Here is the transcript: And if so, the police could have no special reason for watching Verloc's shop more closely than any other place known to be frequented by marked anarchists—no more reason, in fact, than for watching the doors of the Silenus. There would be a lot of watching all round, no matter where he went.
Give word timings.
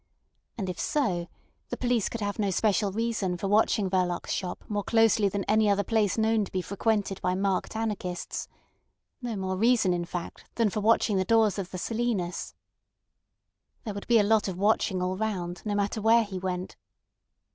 And 0.57 0.67
if 0.67 0.79
so, 0.79 1.27
the 1.69 1.77
police 1.77 2.09
could 2.09 2.21
have 2.21 2.39
no 2.39 2.49
special 2.49 2.91
reason 2.91 3.37
for 3.37 3.47
watching 3.47 3.87
Verloc's 3.87 4.31
shop 4.31 4.63
more 4.67 4.83
closely 4.83 5.29
than 5.29 5.43
any 5.43 5.69
other 5.69 5.83
place 5.83 6.17
known 6.17 6.43
to 6.43 6.51
be 6.51 6.63
frequented 6.63 7.21
by 7.21 7.35
marked 7.35 7.75
anarchists—no 7.75 9.35
more 9.35 9.55
reason, 9.57 9.93
in 9.93 10.05
fact, 10.05 10.45
than 10.55 10.71
for 10.71 10.79
watching 10.79 11.17
the 11.17 11.23
doors 11.23 11.59
of 11.59 11.69
the 11.69 11.77
Silenus. 11.77 12.55
There 13.83 13.93
would 13.93 14.07
be 14.07 14.17
a 14.17 14.23
lot 14.23 14.47
of 14.47 14.57
watching 14.57 15.03
all 15.03 15.15
round, 15.17 15.61
no 15.65 15.75
matter 15.75 16.01
where 16.01 16.23
he 16.23 16.39
went. 16.39 16.77